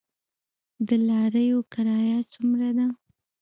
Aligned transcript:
د 0.87 0.89
لاریو 1.07 1.59
کرایه 1.73 2.19
څومره 2.33 2.69
ده؟ 2.77 2.87